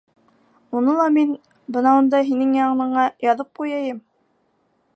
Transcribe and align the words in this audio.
Уны 0.77 0.93
ла 0.99 1.03
мин 1.17 1.35
бынауында 1.75 2.21
һинең 2.31 2.55
яныңа 2.61 3.05
яҙып 3.27 3.53
ҡуяйым. 3.61 4.01